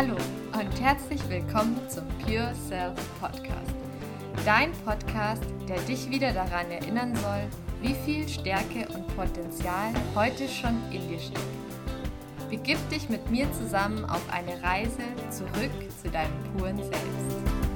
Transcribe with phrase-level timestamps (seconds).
[0.00, 0.16] Hallo
[0.58, 3.74] und herzlich willkommen zum Pure Self Podcast.
[4.46, 7.42] Dein Podcast, der dich wieder daran erinnern soll,
[7.82, 11.44] wie viel Stärke und Potenzial heute schon in dir steckt.
[12.48, 15.70] Begib dich mit mir zusammen auf eine Reise zurück
[16.02, 17.69] zu deinem puren Selbst.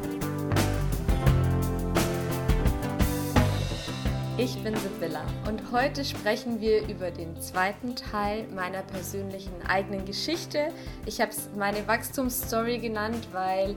[4.36, 10.72] Ich bin Sibylla und heute sprechen wir über den zweiten Teil meiner persönlichen eigenen Geschichte.
[11.06, 13.76] Ich habe es meine Wachstumsstory genannt, weil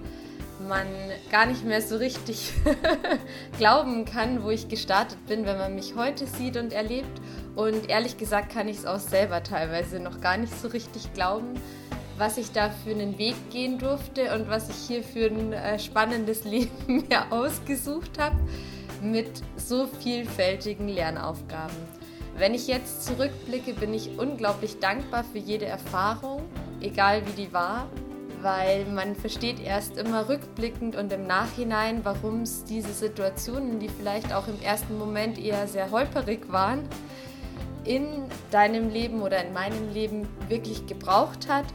[0.68, 0.88] man
[1.30, 2.54] gar nicht mehr so richtig
[3.60, 7.22] glauben kann, wo ich gestartet bin, wenn man mich heute sieht und erlebt.
[7.56, 11.54] Und ehrlich gesagt kann ich es auch selber teilweise noch gar nicht so richtig glauben,
[12.18, 15.78] was ich da für einen Weg gehen durfte und was ich hier für ein äh,
[15.78, 18.38] spannendes Leben mir ausgesucht habe
[19.02, 21.76] mit so vielfältigen Lernaufgaben.
[22.38, 26.44] Wenn ich jetzt zurückblicke, bin ich unglaublich dankbar für jede Erfahrung,
[26.82, 27.88] egal wie die war,
[28.42, 34.34] weil man versteht erst immer rückblickend und im Nachhinein, warum es diese Situationen, die vielleicht
[34.34, 36.88] auch im ersten Moment eher sehr holperig waren,
[37.84, 41.66] in deinem Leben oder in meinem Leben wirklich gebraucht hat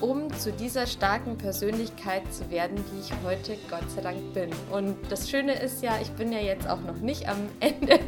[0.00, 4.50] um zu dieser starken Persönlichkeit zu werden, die ich heute Gott sei Dank bin.
[4.70, 8.00] Und das Schöne ist ja, ich bin ja jetzt auch noch nicht am Ende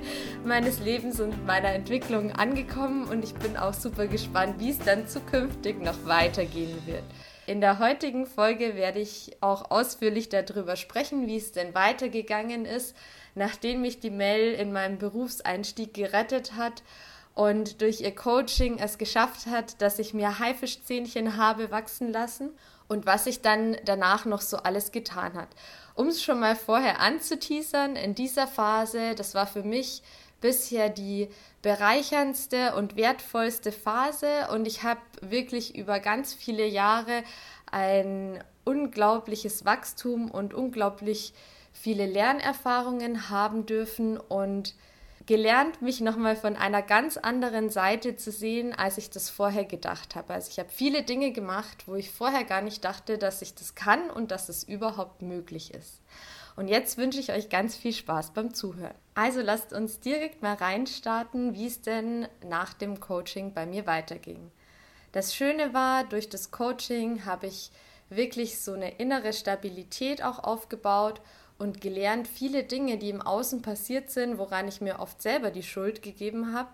[0.45, 5.07] meines Lebens und meiner Entwicklung angekommen und ich bin auch super gespannt, wie es dann
[5.07, 7.05] zukünftig noch weitergehen wird.
[7.47, 12.97] In der heutigen Folge werde ich auch ausführlich darüber sprechen, wie es denn weitergegangen ist,
[13.35, 16.83] nachdem mich die Mel in meinem Berufseinstieg gerettet hat
[17.35, 22.51] und durch ihr Coaching es geschafft hat, dass ich mir Haifischzähnchen habe wachsen lassen
[22.89, 25.49] und was sich dann danach noch so alles getan hat.
[25.95, 30.03] Um es schon mal vorher anzuteasern, in dieser Phase, das war für mich
[30.41, 31.29] bisher die
[31.63, 37.23] bereicherndste und wertvollste Phase und ich habe wirklich über ganz viele Jahre
[37.71, 41.33] ein unglaubliches Wachstum und unglaublich
[41.73, 44.75] viele Lernerfahrungen haben dürfen und
[45.27, 50.17] gelernt, mich nochmal von einer ganz anderen Seite zu sehen, als ich das vorher gedacht
[50.17, 50.35] habe.
[50.35, 53.75] Also ich habe viele Dinge gemacht, wo ich vorher gar nicht dachte, dass ich das
[53.75, 56.01] kann und dass es überhaupt möglich ist.
[56.57, 58.95] Und jetzt wünsche ich euch ganz viel Spaß beim Zuhören.
[59.15, 64.51] Also lasst uns direkt mal reinstarten, wie es denn nach dem Coaching bei mir weiterging.
[65.13, 67.71] Das Schöne war, durch das Coaching habe ich
[68.11, 71.21] wirklich so eine innere Stabilität auch aufgebaut
[71.63, 75.63] und gelernt, viele Dinge, die im Außen passiert sind, woran ich mir oft selber die
[75.63, 76.71] Schuld gegeben habe,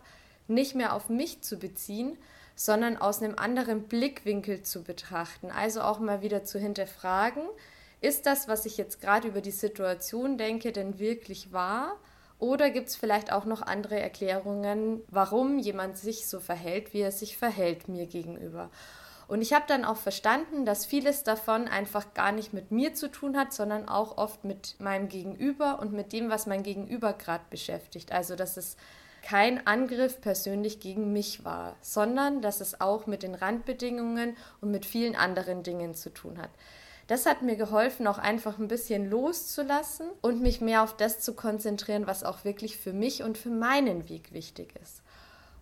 [0.48, 2.16] nicht mehr auf mich zu beziehen,
[2.56, 5.50] sondern aus einem anderen Blickwinkel zu betrachten.
[5.50, 7.42] Also auch mal wieder zu hinterfragen,
[8.00, 11.96] ist das, was ich jetzt gerade über die Situation denke, denn wirklich wahr?
[12.38, 17.12] Oder gibt es vielleicht auch noch andere Erklärungen, warum jemand sich so verhält, wie er
[17.12, 18.70] sich verhält mir gegenüber?
[19.28, 23.08] Und ich habe dann auch verstanden, dass vieles davon einfach gar nicht mit mir zu
[23.10, 27.44] tun hat, sondern auch oft mit meinem Gegenüber und mit dem, was mein Gegenüber gerade
[27.50, 28.10] beschäftigt.
[28.10, 28.78] Also dass es
[29.22, 34.86] kein Angriff persönlich gegen mich war, sondern dass es auch mit den Randbedingungen und mit
[34.86, 36.50] vielen anderen Dingen zu tun hat.
[37.08, 41.34] Das hat mir geholfen, auch einfach ein bisschen loszulassen und mich mehr auf das zu
[41.34, 45.02] konzentrieren, was auch wirklich für mich und für meinen Weg wichtig ist.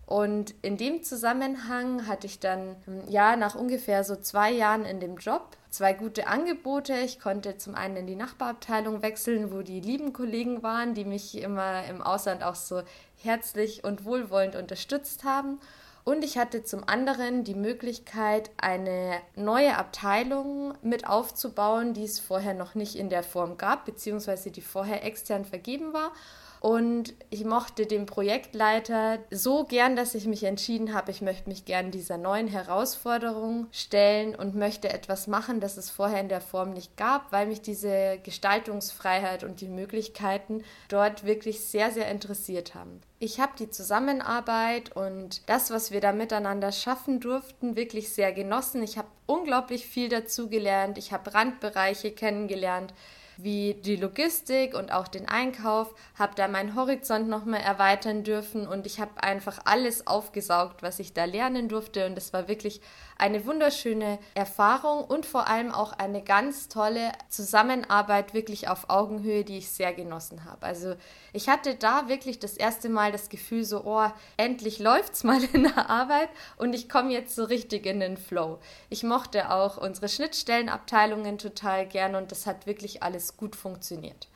[0.07, 2.77] Und in dem Zusammenhang hatte ich dann,
[3.09, 6.93] ja, nach ungefähr so zwei Jahren in dem Job zwei gute Angebote.
[6.93, 11.37] Ich konnte zum einen in die Nachbarabteilung wechseln, wo die lieben Kollegen waren, die mich
[11.37, 12.81] immer im Ausland auch so
[13.21, 15.59] herzlich und wohlwollend unterstützt haben.
[16.03, 22.53] Und ich hatte zum anderen die Möglichkeit, eine neue Abteilung mit aufzubauen, die es vorher
[22.53, 26.13] noch nicht in der Form gab, beziehungsweise die vorher extern vergeben war.
[26.59, 31.65] Und ich mochte den Projektleiter so gern, dass ich mich entschieden habe, ich möchte mich
[31.65, 36.71] gern dieser neuen Herausforderung stellen und möchte etwas machen, das es vorher in der Form
[36.71, 43.01] nicht gab, weil mich diese Gestaltungsfreiheit und die Möglichkeiten dort wirklich sehr, sehr interessiert haben.
[43.19, 48.83] Ich habe die Zusammenarbeit und das, was wir da miteinander schaffen durften, wirklich sehr genossen.
[48.83, 50.97] Ich habe unglaublich viel dazu gelernt.
[50.97, 52.93] Ich habe Randbereiche kennengelernt
[53.37, 58.85] wie die Logistik und auch den Einkauf, habe da meinen Horizont nochmal erweitern dürfen und
[58.85, 62.81] ich habe einfach alles aufgesaugt, was ich da lernen durfte und es war wirklich
[63.17, 69.57] eine wunderschöne Erfahrung und vor allem auch eine ganz tolle Zusammenarbeit wirklich auf Augenhöhe, die
[69.57, 70.65] ich sehr genossen habe.
[70.65, 70.95] Also
[71.33, 75.63] ich hatte da wirklich das erste Mal das Gefühl so, oh, endlich läuft's mal in
[75.63, 78.59] der Arbeit und ich komme jetzt so richtig in den Flow.
[78.89, 84.27] Ich mochte auch unsere Schnittstellenabteilungen total gern und das hat wirklich alles gut funktioniert.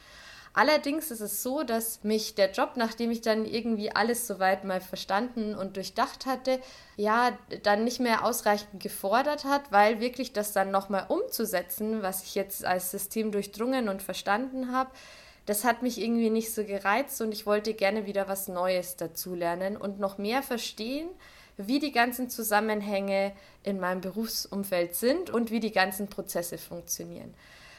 [0.54, 4.82] Allerdings ist es so, dass mich der Job, nachdem ich dann irgendwie alles soweit mal
[4.82, 6.60] verstanden und durchdacht hatte,
[6.98, 12.36] ja, dann nicht mehr ausreichend gefordert hat, weil wirklich das dann nochmal umzusetzen, was ich
[12.36, 14.92] jetzt als System durchdrungen und verstanden habe,
[15.46, 19.78] das hat mich irgendwie nicht so gereizt und ich wollte gerne wieder was Neues dazulernen
[19.78, 21.10] und noch mehr verstehen,
[21.58, 23.34] wie die ganzen Zusammenhänge
[23.64, 27.34] in meinem Berufsumfeld sind und wie die ganzen Prozesse funktionieren.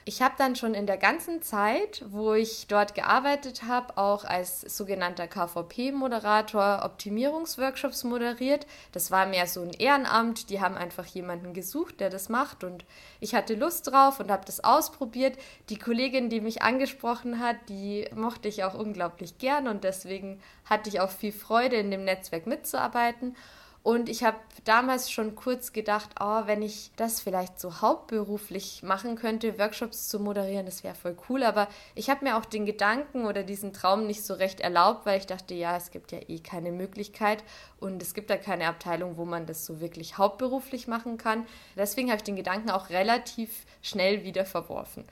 [0.04, 4.62] Ich habe dann schon in der ganzen Zeit, wo ich dort gearbeitet habe, auch als
[4.62, 8.66] sogenannter KVP-Moderator Optimierungsworkshops moderiert.
[8.90, 10.50] Das war mehr so ein Ehrenamt.
[10.50, 12.64] Die haben einfach jemanden gesucht, der das macht.
[12.64, 12.84] Und
[13.20, 15.38] ich hatte Lust drauf und habe das ausprobiert.
[15.68, 19.68] Die Kollegin, die mich angesprochen hat, die mochte ich auch unglaublich gern.
[19.68, 23.36] Und deswegen hatte ich auch viel Freude, in dem Netzwerk mitzuarbeiten.
[23.82, 29.16] Und ich habe damals schon kurz gedacht, oh, wenn ich das vielleicht so hauptberuflich machen
[29.16, 31.42] könnte, Workshops zu moderieren, das wäre voll cool.
[31.42, 35.18] Aber ich habe mir auch den Gedanken oder diesen Traum nicht so recht erlaubt, weil
[35.18, 37.42] ich dachte, ja, es gibt ja eh keine Möglichkeit
[37.80, 41.44] und es gibt da keine Abteilung, wo man das so wirklich hauptberuflich machen kann.
[41.76, 45.04] Deswegen habe ich den Gedanken auch relativ schnell wieder verworfen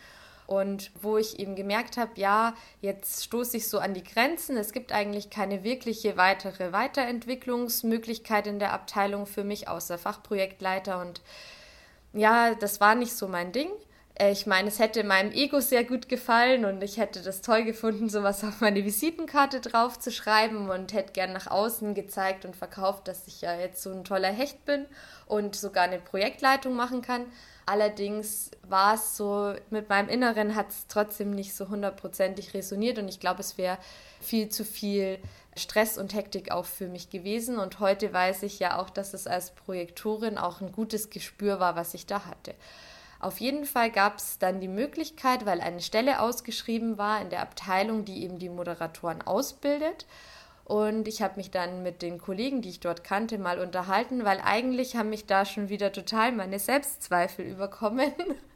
[0.51, 4.57] und wo ich eben gemerkt habe, ja, jetzt stoße ich so an die Grenzen.
[4.57, 11.23] Es gibt eigentlich keine wirkliche weitere Weiterentwicklungsmöglichkeit in der Abteilung für mich außer Fachprojektleiter und
[12.13, 13.71] ja, das war nicht so mein Ding.
[14.17, 17.63] Äh, ich meine, es hätte meinem Ego sehr gut gefallen und ich hätte das toll
[17.63, 23.29] gefunden, sowas auf meine Visitenkarte draufzuschreiben und hätte gern nach außen gezeigt und verkauft, dass
[23.29, 24.87] ich ja jetzt so ein toller Hecht bin
[25.27, 27.27] und sogar eine Projektleitung machen kann.
[27.67, 33.09] Allerdings war es so, mit meinem Inneren hat es trotzdem nicht so hundertprozentig resoniert und
[33.09, 33.79] ich glaube, es wäre
[34.21, 35.19] viel zu viel
[35.57, 37.59] Stress und Hektik auch für mich gewesen.
[37.59, 41.77] Und heute weiß ich ja auch, dass es als Projektorin auch ein gutes Gespür war,
[41.77, 42.55] was ich da hatte.
[43.21, 47.43] Auf jeden Fall gab es dann die Möglichkeit, weil eine Stelle ausgeschrieben war in der
[47.43, 50.07] Abteilung, die eben die Moderatoren ausbildet.
[50.71, 54.41] Und ich habe mich dann mit den Kollegen, die ich dort kannte, mal unterhalten, weil
[54.41, 58.13] eigentlich haben mich da schon wieder total meine Selbstzweifel überkommen.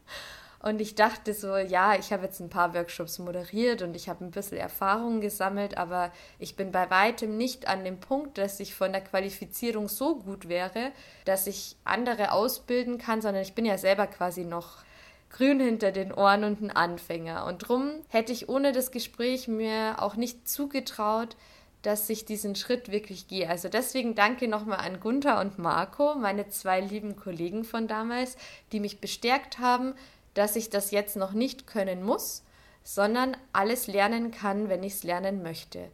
[0.61, 4.25] Und ich dachte so, ja, ich habe jetzt ein paar Workshops moderiert und ich habe
[4.25, 8.75] ein bisschen Erfahrung gesammelt, aber ich bin bei weitem nicht an dem Punkt, dass ich
[8.75, 10.93] von der Qualifizierung so gut wäre,
[11.27, 14.79] dass ich andere ausbilden kann, sondern ich bin ja selber quasi noch
[15.29, 17.45] grün hinter den Ohren und ein Anfänger.
[17.45, 21.37] Und drum hätte ich ohne das Gespräch mir auch nicht zugetraut,
[21.87, 23.49] dass ich diesen Schritt wirklich gehe.
[23.49, 28.37] Also deswegen danke nochmal an Gunther und Marco, meine zwei lieben Kollegen von damals,
[28.73, 29.95] die mich bestärkt haben,
[30.33, 32.43] dass ich das jetzt noch nicht können muss,
[32.83, 35.91] sondern alles lernen kann, wenn ich es lernen möchte.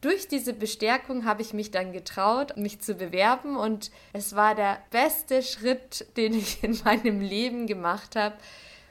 [0.00, 4.78] Durch diese Bestärkung habe ich mich dann getraut, mich zu bewerben und es war der
[4.90, 8.36] beste Schritt, den ich in meinem Leben gemacht habe,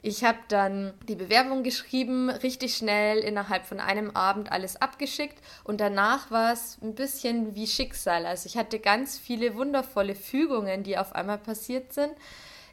[0.02, 5.82] ich habe dann die Bewerbung geschrieben, richtig schnell innerhalb von einem Abend alles abgeschickt und
[5.82, 8.26] danach war es ein bisschen wie Schicksal.
[8.26, 12.14] Also ich hatte ganz viele wundervolle Fügungen, die auf einmal passiert sind.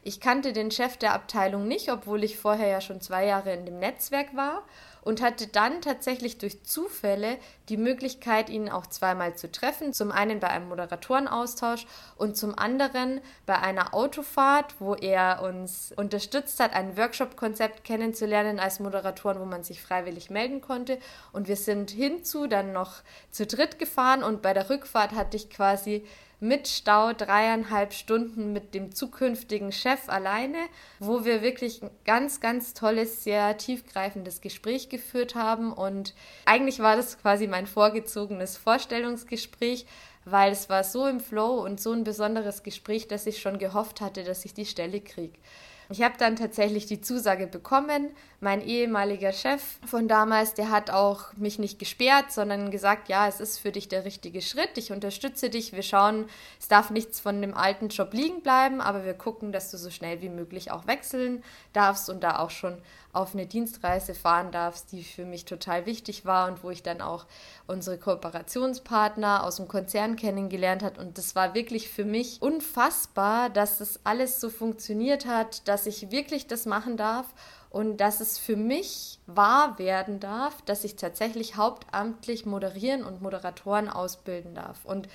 [0.03, 3.65] Ich kannte den Chef der Abteilung nicht, obwohl ich vorher ja schon zwei Jahre in
[3.65, 4.63] dem Netzwerk war
[5.07, 7.37] und hatte dann tatsächlich durch Zufälle
[7.69, 9.93] die Möglichkeit, ihn auch zweimal zu treffen.
[9.93, 11.87] Zum einen bei einem Moderatorenaustausch
[12.17, 18.81] und zum anderen bei einer Autofahrt, wo er uns unterstützt hat, ein Workshop-Konzept kennenzulernen als
[18.81, 20.99] Moderatoren, wo man sich freiwillig melden konnte.
[21.31, 22.95] Und wir sind hinzu dann noch
[23.31, 26.05] zu dritt gefahren und bei der Rückfahrt hatte ich quasi
[26.39, 30.57] mit Stau dreieinhalb Stunden mit dem zukünftigen Chef alleine,
[30.99, 35.73] wo wir wirklich ein ganz, ganz tolles, sehr tiefgreifendes Gespräch geführt haben.
[35.73, 36.13] Und
[36.45, 39.87] eigentlich war das quasi mein vorgezogenes Vorstellungsgespräch,
[40.25, 44.01] weil es war so im Flow und so ein besonderes Gespräch, dass ich schon gehofft
[44.01, 45.37] hatte, dass ich die Stelle kriege.
[45.89, 48.11] Ich habe dann tatsächlich die Zusage bekommen.
[48.41, 53.39] Mein ehemaliger Chef von damals, der hat auch mich nicht gesperrt, sondern gesagt, ja, es
[53.39, 54.77] ist für dich der richtige Schritt.
[54.77, 55.71] Ich unterstütze dich.
[55.71, 56.25] Wir schauen,
[56.59, 59.89] es darf nichts von dem alten Job liegen bleiben, aber wir gucken, dass du so
[59.89, 61.41] schnell wie möglich auch wechseln
[61.71, 62.77] darfst und da auch schon
[63.17, 67.01] auf eine Dienstreise fahren darfst, die für mich total wichtig war und wo ich dann
[67.01, 67.25] auch
[67.65, 70.97] unsere Kooperationspartner aus dem Konzern kennengelernt hat.
[70.97, 76.11] Und das war wirklich für mich unfassbar, dass das alles so funktioniert hat, dass ich
[76.11, 77.25] wirklich das machen darf
[77.69, 83.89] und dass es für mich wahr werden darf, dass ich tatsächlich hauptamtlich moderieren und Moderatoren
[83.89, 84.85] ausbilden darf.
[84.85, 85.09] Und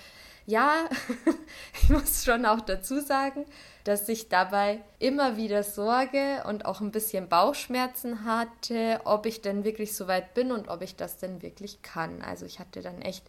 [0.47, 0.89] ja,
[1.83, 3.47] ich muss schon auch dazu sagen,
[3.85, 9.65] dass ich dabei immer wieder Sorge und auch ein bisschen Bauchschmerzen hatte, ob ich denn
[9.65, 12.23] wirklich so weit bin und ob ich das denn wirklich kann.
[12.23, 13.25] Also ich hatte dann echt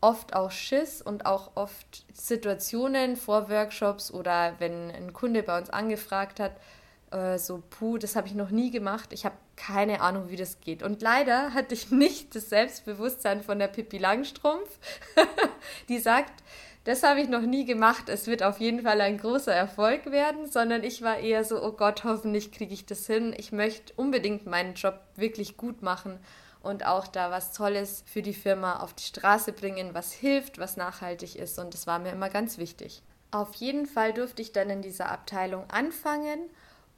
[0.00, 5.70] oft auch Schiss und auch oft Situationen vor Workshops oder wenn ein Kunde bei uns
[5.70, 6.52] angefragt hat,
[7.12, 9.12] äh, so, puh, das habe ich noch nie gemacht.
[9.12, 10.82] Ich habe keine Ahnung, wie das geht.
[10.82, 14.78] Und leider hatte ich nicht das Selbstbewusstsein von der Pippi Langstrumpf,
[15.88, 16.42] die sagt,
[16.84, 18.08] das habe ich noch nie gemacht.
[18.08, 21.72] Es wird auf jeden Fall ein großer Erfolg werden, sondern ich war eher so, oh
[21.72, 23.34] Gott, hoffentlich kriege ich das hin.
[23.36, 26.18] Ich möchte unbedingt meinen Job wirklich gut machen
[26.60, 30.76] und auch da was Tolles für die Firma auf die Straße bringen, was hilft, was
[30.76, 31.58] nachhaltig ist.
[31.58, 33.02] Und das war mir immer ganz wichtig.
[33.30, 36.50] Auf jeden Fall durfte ich dann in dieser Abteilung anfangen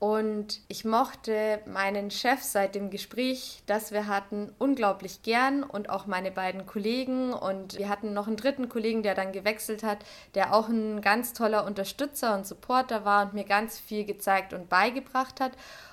[0.04, 6.04] und ich mochte meinen Chef seit dem Gespräch, das wir hatten, unglaublich gern und auch
[6.04, 7.32] meine beiden Kollegen.
[7.32, 11.32] Und wir hatten noch einen dritten Kollegen, der dann gewechselt hat, der auch ein ganz
[11.32, 15.52] toller Unterstützer und Supporter war und mir ganz viel gezeigt und beigebracht hat.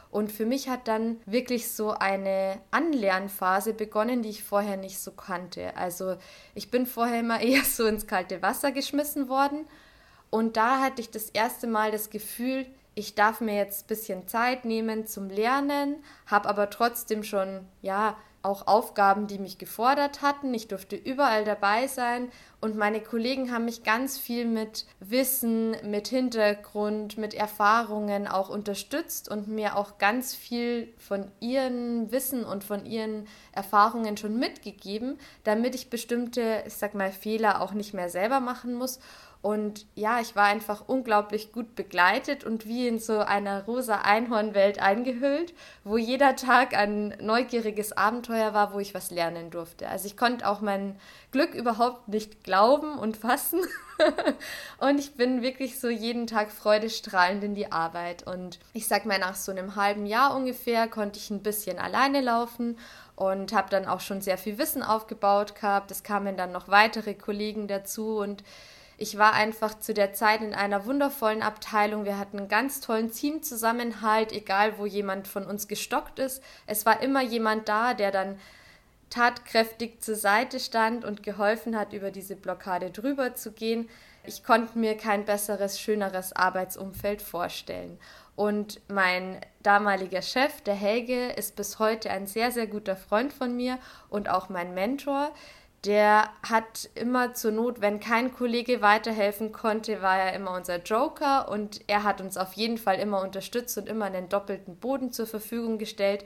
[0.09, 5.11] Und für mich hat dann wirklich so eine Anlernphase begonnen, die ich vorher nicht so
[5.11, 5.77] kannte.
[5.77, 6.17] Also
[6.53, 9.65] ich bin vorher immer eher so ins kalte Wasser geschmissen worden.
[10.29, 14.27] Und da hatte ich das erste Mal das Gefühl, ich darf mir jetzt ein bisschen
[14.27, 20.53] Zeit nehmen zum Lernen, habe aber trotzdem schon, ja, auch Aufgaben, die mich gefordert hatten.
[20.53, 26.07] Ich durfte überall dabei sein und meine Kollegen haben mich ganz viel mit Wissen, mit
[26.07, 32.85] Hintergrund, mit Erfahrungen auch unterstützt und mir auch ganz viel von ihren Wissen und von
[32.85, 38.39] ihren Erfahrungen schon mitgegeben, damit ich bestimmte, ich sag mal, Fehler auch nicht mehr selber
[38.39, 38.99] machen muss
[39.41, 44.79] und ja, ich war einfach unglaublich gut begleitet und wie in so einer rosa Einhornwelt
[44.79, 49.87] eingehüllt, wo jeder Tag ein neugieriges Abenteuer war, wo ich was lernen durfte.
[49.87, 50.95] Also ich konnte auch mein
[51.31, 53.61] Glück überhaupt nicht glauben und fassen.
[54.77, 58.27] und ich bin wirklich so jeden Tag freudestrahlend in die Arbeit.
[58.27, 62.21] Und ich sag mal, nach so einem halben Jahr ungefähr konnte ich ein bisschen alleine
[62.21, 62.77] laufen
[63.15, 65.89] und habe dann auch schon sehr viel Wissen aufgebaut gehabt.
[65.89, 68.43] Es kamen dann noch weitere Kollegen dazu und
[69.01, 72.05] ich war einfach zu der Zeit in einer wundervollen Abteilung.
[72.05, 76.43] Wir hatten einen ganz tollen Teamzusammenhalt, egal wo jemand von uns gestockt ist.
[76.67, 78.39] Es war immer jemand da, der dann
[79.09, 83.89] tatkräftig zur Seite stand und geholfen hat, über diese Blockade drüber zu gehen.
[84.23, 87.97] Ich konnte mir kein besseres, schöneres Arbeitsumfeld vorstellen.
[88.35, 93.55] Und mein damaliger Chef, der Helge, ist bis heute ein sehr, sehr guter Freund von
[93.55, 93.79] mir
[94.09, 95.31] und auch mein Mentor
[95.85, 101.49] der hat immer zur Not, wenn kein Kollege weiterhelfen konnte, war er immer unser Joker
[101.49, 105.25] und er hat uns auf jeden Fall immer unterstützt und immer einen doppelten Boden zur
[105.25, 106.23] Verfügung gestellt,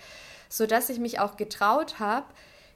[0.49, 2.25] sodass ich mich auch getraut habe,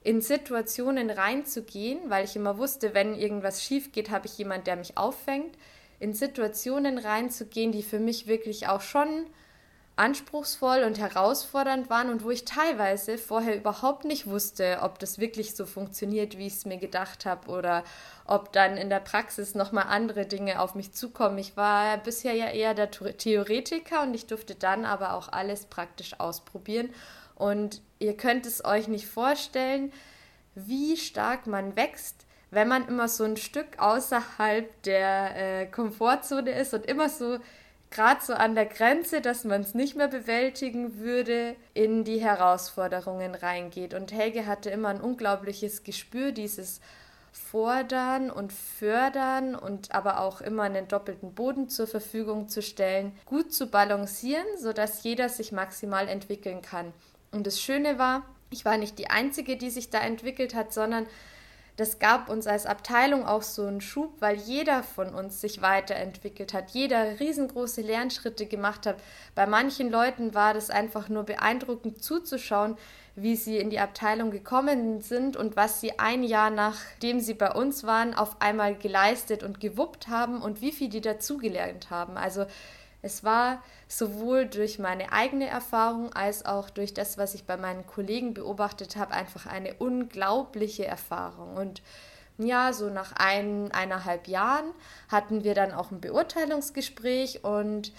[0.03, 4.77] in Situationen reinzugehen, weil ich immer wusste, wenn irgendwas schief geht, habe ich jemand, der
[4.77, 5.57] mich auffängt,
[5.99, 9.25] in Situationen reinzugehen, die für mich wirklich auch schon
[9.99, 15.55] anspruchsvoll und herausfordernd waren und wo ich teilweise vorher überhaupt nicht wusste, ob das wirklich
[15.55, 17.83] so funktioniert, wie ich es mir gedacht habe oder
[18.25, 21.37] ob dann in der Praxis nochmal andere Dinge auf mich zukommen.
[21.37, 26.19] Ich war bisher ja eher der Theoretiker und ich durfte dann aber auch alles praktisch
[26.19, 26.89] ausprobieren.
[27.35, 29.91] Und ihr könnt es euch nicht vorstellen,
[30.55, 36.73] wie stark man wächst, wenn man immer so ein Stück außerhalb der äh, Komfortzone ist
[36.73, 37.39] und immer so
[37.91, 43.35] gerade so an der Grenze, dass man es nicht mehr bewältigen würde, in die Herausforderungen
[43.35, 43.93] reingeht.
[43.93, 46.81] Und Helge hatte immer ein unglaubliches Gespür, dieses
[47.31, 53.53] fordern und fördern und aber auch immer einen doppelten Boden zur Verfügung zu stellen, gut
[53.53, 56.91] zu balancieren, sodass jeder sich maximal entwickeln kann.
[57.31, 61.05] Und das Schöne war, ich war nicht die Einzige, die sich da entwickelt hat, sondern
[61.79, 66.53] das gab uns als Abteilung auch so einen Schub, weil jeder von uns sich weiterentwickelt
[66.53, 68.97] hat, jeder riesengroße Lernschritte gemacht hat.
[69.33, 72.77] Bei manchen Leuten war das einfach nur beeindruckend zuzuschauen,
[73.15, 77.51] wie sie in die Abteilung gekommen sind und was sie ein Jahr nachdem sie bei
[77.51, 82.17] uns waren auf einmal geleistet und gewuppt haben und wie viel die dazugelernt haben.
[82.17, 82.45] Also
[83.01, 87.87] es war sowohl durch meine eigene Erfahrung als auch durch das, was ich bei meinen
[87.87, 91.55] Kollegen beobachtet habe, einfach eine unglaubliche Erfahrung.
[91.55, 91.81] Und
[92.37, 94.71] ja, so nach ein, eineinhalb Jahren
[95.09, 97.93] hatten wir dann auch ein Beurteilungsgespräch und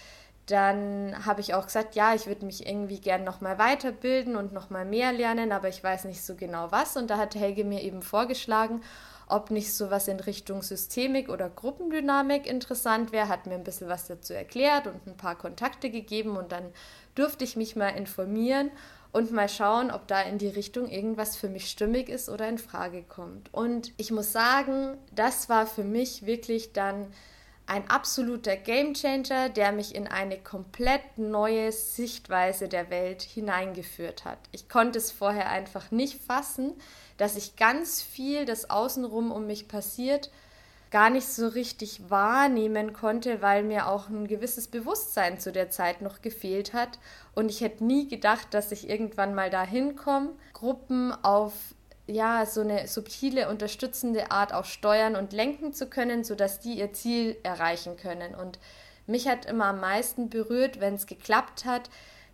[0.46, 4.84] dann habe ich auch gesagt, ja, ich würde mich irgendwie gern nochmal weiterbilden und nochmal
[4.84, 6.96] mehr lernen, aber ich weiß nicht so genau was.
[6.96, 8.82] Und da hat Helge mir eben vorgeschlagen,
[9.30, 14.06] ob nicht sowas in Richtung Systemik oder Gruppendynamik interessant wäre, hat mir ein bisschen was
[14.06, 16.72] dazu erklärt und ein paar Kontakte gegeben und dann
[17.14, 18.70] durfte ich mich mal informieren
[19.12, 22.58] und mal schauen, ob da in die Richtung irgendwas für mich stimmig ist oder in
[22.58, 23.52] Frage kommt.
[23.52, 27.08] Und ich muss sagen, das war für mich wirklich dann
[27.70, 34.38] ein absoluter Gamechanger, der mich in eine komplett neue Sichtweise der Welt hineingeführt hat.
[34.50, 36.72] Ich konnte es vorher einfach nicht fassen,
[37.16, 40.32] dass ich ganz viel, das außenrum um mich passiert,
[40.90, 46.02] gar nicht so richtig wahrnehmen konnte, weil mir auch ein gewisses Bewusstsein zu der Zeit
[46.02, 46.98] noch gefehlt hat.
[47.36, 51.52] Und ich hätte nie gedacht, dass ich irgendwann mal dahin komme, Gruppen auf
[52.10, 56.92] ja, so eine subtile, unterstützende Art auch steuern und lenken zu können, sodass die ihr
[56.92, 58.34] Ziel erreichen können.
[58.34, 58.58] Und
[59.06, 61.88] mich hat immer am meisten berührt, wenn es geklappt hat,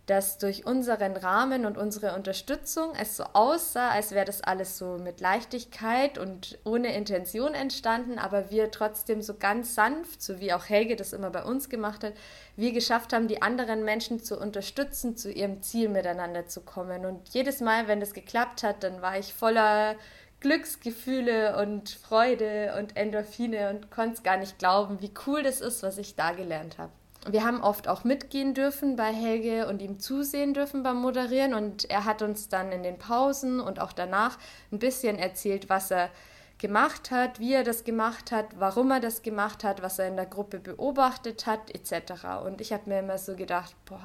[0.07, 4.97] dass durch unseren Rahmen und unsere Unterstützung es so aussah, als wäre das alles so
[4.97, 10.69] mit Leichtigkeit und ohne Intention entstanden, aber wir trotzdem so ganz sanft, so wie auch
[10.69, 12.13] Helge das immer bei uns gemacht hat,
[12.55, 17.05] wir geschafft haben, die anderen Menschen zu unterstützen, zu ihrem Ziel miteinander zu kommen.
[17.05, 19.95] Und jedes Mal, wenn das geklappt hat, dann war ich voller
[20.39, 25.83] Glücksgefühle und Freude und Endorphine und konnte es gar nicht glauben, wie cool das ist,
[25.83, 26.91] was ich da gelernt habe
[27.31, 31.53] wir haben oft auch mitgehen dürfen bei Helge und ihm zusehen dürfen beim Moderieren.
[31.53, 34.37] Und er hat uns dann in den Pausen und auch danach
[34.71, 36.09] ein bisschen erzählt, was er
[36.57, 40.15] gemacht hat, wie er das gemacht hat, warum er das gemacht hat, was er in
[40.15, 42.43] der Gruppe beobachtet hat, etc.
[42.45, 44.01] Und ich habe mir immer so gedacht, boah,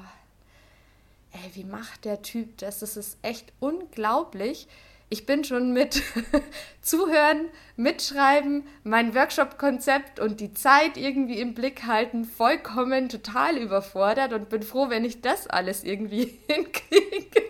[1.31, 2.79] ey, wie macht der Typ das?
[2.79, 4.67] Das ist echt unglaublich
[5.13, 6.01] ich bin schon mit
[6.81, 14.49] Zuhören, Mitschreiben, mein Workshop-Konzept und die Zeit irgendwie im Blick halten vollkommen total überfordert und
[14.49, 17.43] bin froh, wenn ich das alles irgendwie hinkriege.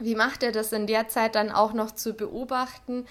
[0.00, 3.06] Wie macht er das in der Zeit dann auch noch zu beobachten?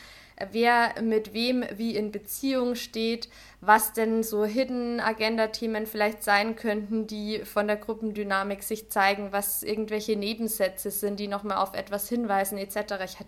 [0.51, 3.29] Wer mit wem wie in Beziehung steht,
[3.61, 9.63] was denn so Hidden Agenda-Themen vielleicht sein könnten, die von der Gruppendynamik sich zeigen, was
[9.63, 12.95] irgendwelche Nebensätze sind, die nochmal auf etwas hinweisen etc.
[13.03, 13.27] Ich, hat,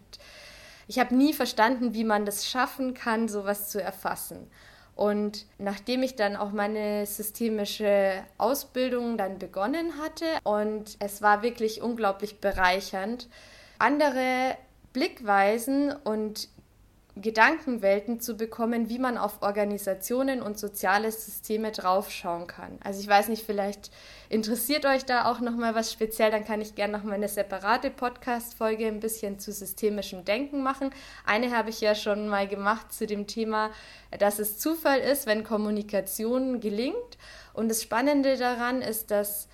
[0.88, 4.48] ich habe nie verstanden, wie man das schaffen kann, sowas zu erfassen.
[4.96, 11.82] Und nachdem ich dann auch meine systemische Ausbildung dann begonnen hatte und es war wirklich
[11.82, 13.28] unglaublich bereichernd,
[13.80, 14.58] andere
[14.94, 16.50] Blickweisen und
[17.16, 22.80] Gedankenwelten zu bekommen, wie man auf Organisationen und soziale Systeme draufschauen kann.
[22.84, 23.92] Also ich weiß nicht, vielleicht
[24.30, 27.28] interessiert euch da auch noch mal was speziell, dann kann ich gerne noch mal eine
[27.28, 30.92] separate Podcast Folge ein bisschen zu systemischem Denken machen.
[31.26, 33.72] Eine habe ich ja schon mal gemacht zu dem Thema,
[34.18, 37.18] dass es Zufall ist, wenn Kommunikation gelingt
[37.54, 39.50] und das Spannende daran ist, dass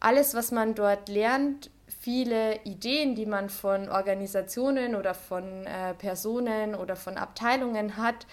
[0.00, 1.70] alles, was man dort lernt,
[2.04, 8.26] viele Ideen, die man von Organisationen oder von äh, Personen oder von Abteilungen hat,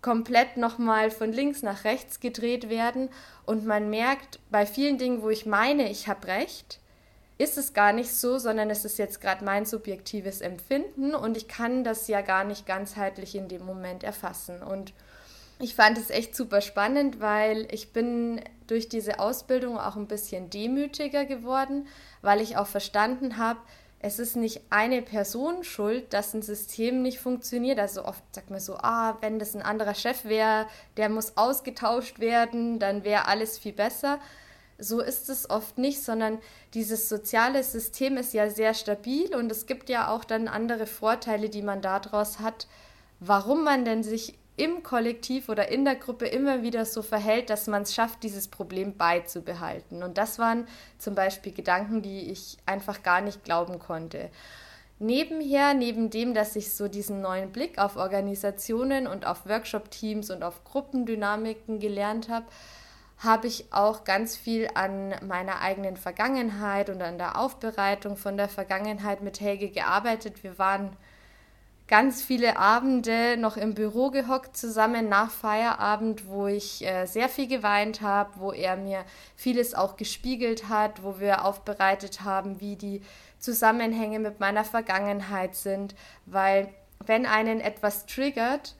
[0.00, 3.10] komplett nochmal von links nach rechts gedreht werden
[3.46, 6.80] und man merkt bei vielen Dingen, wo ich meine, ich habe recht,
[7.38, 11.46] ist es gar nicht so, sondern es ist jetzt gerade mein subjektives Empfinden und ich
[11.46, 14.62] kann das ja gar nicht ganzheitlich in dem Moment erfassen.
[14.64, 14.92] Und
[15.62, 20.50] ich fand es echt super spannend, weil ich bin durch diese Ausbildung auch ein bisschen
[20.50, 21.86] demütiger geworden,
[22.20, 23.60] weil ich auch verstanden habe,
[24.00, 27.78] es ist nicht eine Person schuld, dass ein System nicht funktioniert.
[27.78, 32.18] Also oft sagt man so, ah, wenn das ein anderer Chef wäre, der muss ausgetauscht
[32.18, 34.18] werden, dann wäre alles viel besser.
[34.78, 36.40] So ist es oft nicht, sondern
[36.74, 41.48] dieses soziale System ist ja sehr stabil und es gibt ja auch dann andere Vorteile,
[41.48, 42.66] die man daraus hat,
[43.20, 47.66] warum man denn sich im Kollektiv oder in der Gruppe immer wieder so verhält, dass
[47.66, 50.02] man es schafft, dieses Problem beizubehalten.
[50.02, 50.66] Und das waren
[50.98, 54.30] zum Beispiel Gedanken, die ich einfach gar nicht glauben konnte.
[54.98, 60.44] Nebenher, neben dem, dass ich so diesen neuen Blick auf Organisationen und auf Workshop-Teams und
[60.44, 62.46] auf Gruppendynamiken gelernt habe,
[63.18, 68.48] habe ich auch ganz viel an meiner eigenen Vergangenheit und an der Aufbereitung von der
[68.48, 70.42] Vergangenheit mit Helge gearbeitet.
[70.42, 70.96] Wir waren
[71.92, 77.46] ganz viele Abende noch im Büro gehockt zusammen nach Feierabend, wo ich äh, sehr viel
[77.46, 79.04] geweint habe, wo er mir
[79.36, 83.02] vieles auch gespiegelt hat, wo wir aufbereitet haben, wie die
[83.38, 86.72] Zusammenhänge mit meiner Vergangenheit sind, weil
[87.04, 88.74] wenn einen etwas triggert,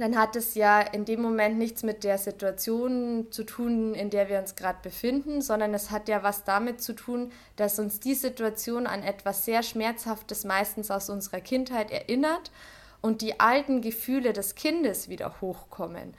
[0.00, 4.28] dann hat es ja in dem Moment nichts mit der Situation zu tun, in der
[4.28, 8.14] wir uns gerade befinden, sondern es hat ja was damit zu tun, dass uns die
[8.14, 12.50] Situation an etwas sehr Schmerzhaftes meistens aus unserer Kindheit erinnert
[13.00, 16.14] und die alten Gefühle des Kindes wieder hochkommen.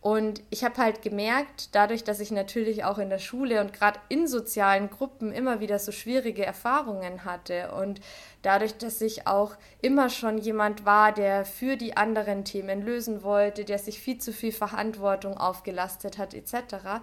[0.00, 4.00] Und ich habe halt gemerkt, dadurch, dass ich natürlich auch in der Schule und gerade
[4.08, 8.00] in sozialen Gruppen immer wieder so schwierige Erfahrungen hatte und
[8.40, 13.66] dadurch, dass ich auch immer schon jemand war, der für die anderen Themen lösen wollte,
[13.66, 17.02] der sich viel zu viel Verantwortung aufgelastet hat etc.,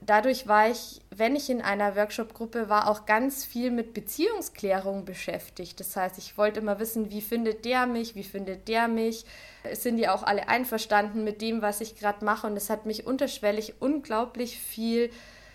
[0.00, 5.80] dadurch war ich, wenn ich in einer Workshop-Gruppe war, auch ganz viel mit Beziehungsklärung beschäftigt.
[5.80, 9.24] Das heißt, ich wollte immer wissen, wie findet der mich, wie findet der mich,
[9.72, 12.46] sind die auch alle einverstanden mit dem, was ich gerade mache.
[12.46, 15.10] Und es hat mich unterschwellig unglaublich viel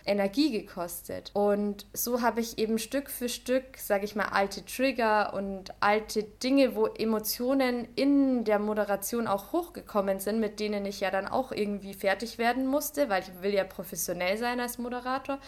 [0.05, 1.31] Energie gekostet.
[1.33, 6.23] Und so habe ich eben Stück für Stück, sage ich mal, alte Trigger und alte
[6.23, 11.51] Dinge, wo Emotionen in der Moderation auch hochgekommen sind, mit denen ich ja dann auch
[11.51, 15.39] irgendwie fertig werden musste, weil ich will ja professionell sein als Moderator.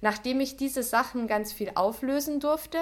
[0.00, 2.78] Nachdem ich diese Sachen ganz viel auflösen durfte,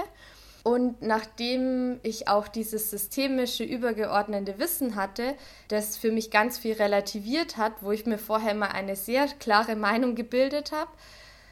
[0.66, 5.36] und nachdem ich auch dieses systemische, übergeordnete Wissen hatte,
[5.68, 9.76] das für mich ganz viel relativiert hat, wo ich mir vorher mal eine sehr klare
[9.76, 10.90] Meinung gebildet habe,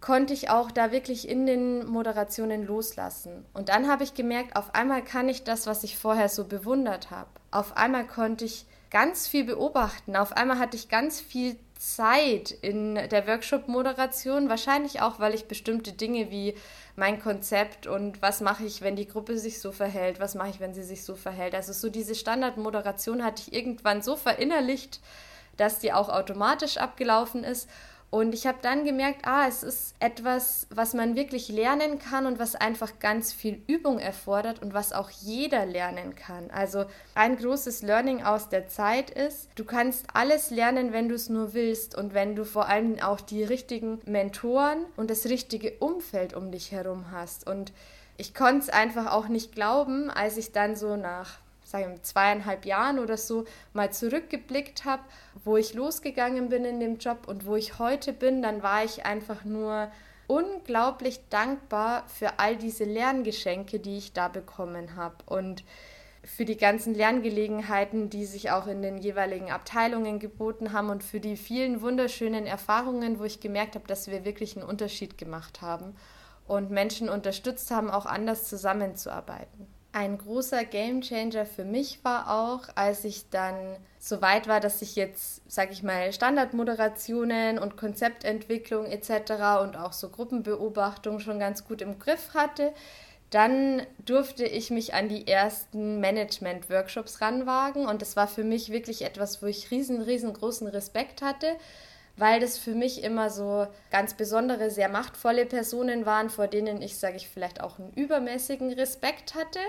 [0.01, 3.47] konnte ich auch da wirklich in den Moderationen loslassen.
[3.55, 7.13] Und dann habe ich gemerkt, auf einmal kann ich das, was ich vorher so bewundert
[7.13, 7.31] habe.
[7.53, 10.17] Auf einmal konnte ich ganz viel beobachten.
[10.17, 14.49] Auf einmal hatte ich ganz viel Zeit in der Workshop-Moderation.
[14.49, 16.55] Wahrscheinlich auch, weil ich bestimmte Dinge wie
[16.97, 20.61] mein Konzept und was mache ich, wenn die Gruppe sich so verhält, was mache ich,
[20.61, 21.55] wenn sie sich so verhält.
[21.55, 25.01] Also so diese Standardmoderation hatte ich irgendwann so verinnerlicht,
[25.57, 27.69] dass die auch automatisch abgelaufen ist.
[28.15, 32.39] Und ich habe dann gemerkt, ah, es ist etwas, was man wirklich lernen kann und
[32.39, 36.49] was einfach ganz viel Übung erfordert und was auch jeder lernen kann.
[36.53, 36.85] Also
[37.17, 41.55] ein großes Learning aus der Zeit ist, du kannst alles lernen, wenn du es nur
[41.55, 46.53] willst und wenn du vor allem auch die richtigen Mentoren und das richtige Umfeld um
[46.53, 47.49] dich herum hast.
[47.49, 47.73] Und
[48.17, 52.99] ich konnte es einfach auch nicht glauben, als ich dann so nach sagen zweieinhalb Jahren
[52.99, 55.03] oder so mal zurückgeblickt habe,
[55.45, 59.05] wo ich losgegangen bin in dem Job und wo ich heute bin, dann war ich
[59.05, 59.91] einfach nur
[60.27, 65.65] unglaublich dankbar für all diese Lerngeschenke, die ich da bekommen habe und
[66.25, 71.21] für die ganzen Lerngelegenheiten, die sich auch in den jeweiligen Abteilungen geboten haben und für
[71.21, 75.95] die vielen wunderschönen Erfahrungen, wo ich gemerkt habe, dass wir wirklich einen Unterschied gemacht haben
[76.47, 79.74] und Menschen unterstützt haben, auch anders zusammenzuarbeiten.
[79.97, 83.55] Ein großer Gamechanger für mich war auch, als ich dann
[84.01, 89.63] so weit war, dass ich jetzt, sage ich mal, Standardmoderationen und Konzeptentwicklung etc.
[89.63, 92.73] und auch so Gruppenbeobachtung schon ganz gut im Griff hatte.
[93.31, 99.03] Dann durfte ich mich an die ersten Management-Workshops ranwagen und das war für mich wirklich
[99.03, 101.47] etwas, wo ich riesen, riesengroßen Respekt hatte,
[102.17, 106.99] weil das für mich immer so ganz besondere, sehr machtvolle Personen waren, vor denen ich,
[106.99, 109.61] sage ich, vielleicht auch einen übermäßigen Respekt hatte.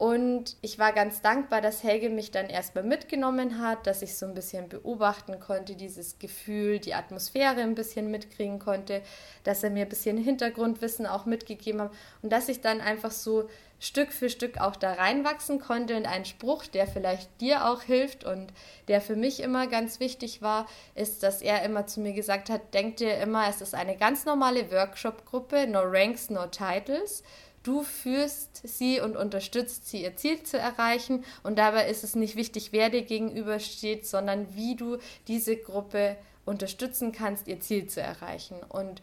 [0.00, 4.24] Und ich war ganz dankbar, dass Helge mich dann erstmal mitgenommen hat, dass ich so
[4.24, 9.02] ein bisschen beobachten konnte, dieses Gefühl, die Atmosphäre ein bisschen mitkriegen konnte,
[9.44, 13.50] dass er mir ein bisschen Hintergrundwissen auch mitgegeben hat und dass ich dann einfach so
[13.80, 15.96] Stück für Stück auch da reinwachsen konnte.
[15.96, 18.52] Und ein Spruch, der vielleicht dir auch hilft und
[18.86, 22.74] der für mich immer ganz wichtig war, ist, dass er immer zu mir gesagt hat,
[22.74, 27.24] denk dir immer, es ist eine ganz normale Workshop-Gruppe, no ranks, no titles
[27.62, 31.24] Du führst sie und unterstützt sie, ihr Ziel zu erreichen.
[31.42, 34.96] Und dabei ist es nicht wichtig, wer dir gegenübersteht, sondern wie du
[35.28, 36.16] diese Gruppe
[36.46, 38.56] unterstützen kannst, ihr Ziel zu erreichen.
[38.66, 39.02] Und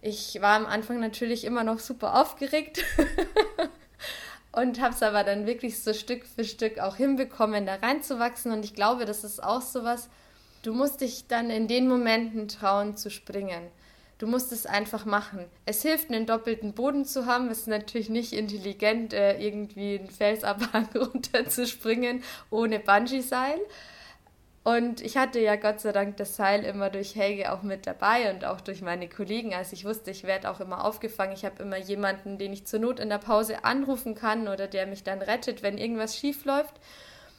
[0.00, 2.84] ich war am Anfang natürlich immer noch super aufgeregt
[4.52, 8.52] und habe es aber dann wirklich so Stück für Stück auch hinbekommen, da reinzuwachsen.
[8.52, 10.08] Und ich glaube, das ist auch so was,
[10.62, 13.62] du musst dich dann in den Momenten trauen zu springen.
[14.18, 15.46] Du musst es einfach machen.
[15.66, 17.50] Es hilft, einen doppelten Boden zu haben.
[17.50, 23.58] Es ist natürlich nicht intelligent, äh, irgendwie einen Felsabhang runterzuspringen ohne Bungee-Seil.
[24.64, 28.32] Und ich hatte ja Gott sei Dank das Seil immer durch Helge auch mit dabei
[28.32, 29.54] und auch durch meine Kollegen.
[29.54, 31.34] Also ich wusste, ich werde auch immer aufgefangen.
[31.34, 34.86] Ich habe immer jemanden, den ich zur Not in der Pause anrufen kann oder der
[34.86, 36.74] mich dann rettet, wenn irgendwas schief läuft.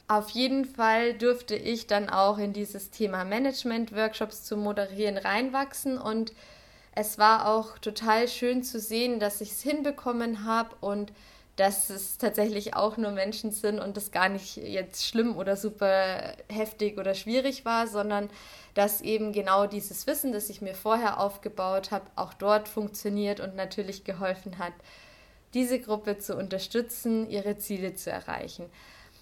[0.10, 6.34] Auf jeden Fall dürfte ich dann auch in dieses Thema Management-Workshops zu moderieren reinwachsen und
[6.94, 11.14] es war auch total schön zu sehen, dass ich es hinbekommen habe und
[11.56, 16.34] dass es tatsächlich auch nur Menschen sind und das gar nicht jetzt schlimm oder super
[16.50, 18.30] heftig oder schwierig war, sondern
[18.74, 23.56] dass eben genau dieses Wissen, das ich mir vorher aufgebaut habe, auch dort funktioniert und
[23.56, 24.74] natürlich geholfen hat,
[25.54, 28.66] diese Gruppe zu unterstützen, ihre Ziele zu erreichen.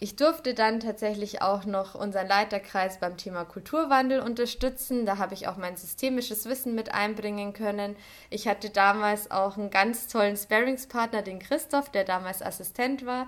[0.04, 5.06] Ich durfte dann tatsächlich auch noch unseren Leiterkreis beim Thema Kulturwandel unterstützen.
[5.06, 7.96] Da habe ich auch mein systemisches Wissen mit einbringen können.
[8.32, 13.28] Ich hatte damals auch einen ganz tollen Sparingspartner, den Christoph, der damals Assistent war,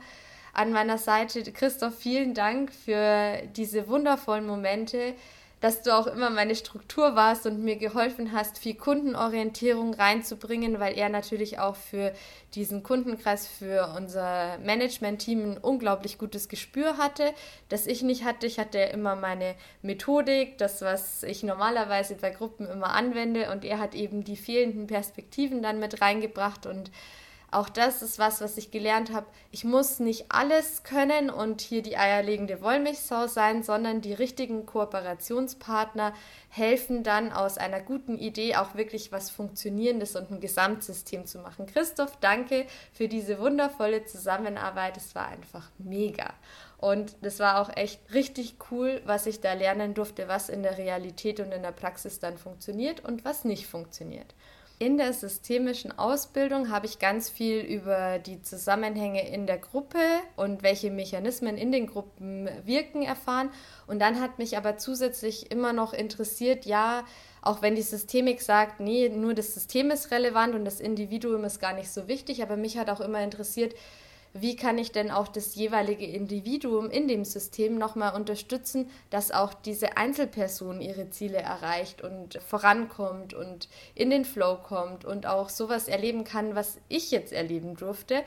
[0.51, 1.43] an meiner Seite.
[1.43, 5.13] Christoph, vielen Dank für diese wundervollen Momente,
[5.63, 10.97] dass du auch immer meine Struktur warst und mir geholfen hast, viel Kundenorientierung reinzubringen, weil
[10.97, 12.11] er natürlich auch für
[12.53, 17.33] diesen Kundenkreis, für unser Management-Team ein unglaublich gutes Gespür hatte,
[17.69, 18.45] das ich nicht hatte.
[18.45, 23.79] Ich hatte immer meine Methodik, das, was ich normalerweise bei Gruppen immer anwende und er
[23.79, 26.91] hat eben die fehlenden Perspektiven dann mit reingebracht und
[27.53, 29.25] auch das ist was, was ich gelernt habe.
[29.51, 36.13] Ich muss nicht alles können und hier die eierlegende Wollmilchsau sein, sondern die richtigen Kooperationspartner
[36.49, 41.65] helfen dann aus einer guten Idee auch wirklich was Funktionierendes und ein Gesamtsystem zu machen.
[41.65, 44.97] Christoph, danke für diese wundervolle Zusammenarbeit.
[44.97, 46.33] Es war einfach mega.
[46.77, 50.77] Und das war auch echt richtig cool, was ich da lernen durfte, was in der
[50.77, 54.35] Realität und in der Praxis dann funktioniert und was nicht funktioniert.
[54.79, 59.99] In der systemischen Ausbildung habe ich ganz viel über die Zusammenhänge in der Gruppe
[60.35, 63.49] und welche Mechanismen in den Gruppen wirken erfahren.
[63.87, 67.05] Und dann hat mich aber zusätzlich immer noch interessiert, ja,
[67.41, 71.59] auch wenn die Systemik sagt, nee, nur das System ist relevant und das Individuum ist
[71.59, 73.75] gar nicht so wichtig, aber mich hat auch immer interessiert,
[74.33, 79.53] wie kann ich denn auch das jeweilige Individuum in dem System nochmal unterstützen, dass auch
[79.53, 85.87] diese Einzelperson ihre Ziele erreicht und vorankommt und in den Flow kommt und auch sowas
[85.87, 88.23] erleben kann, was ich jetzt erleben durfte.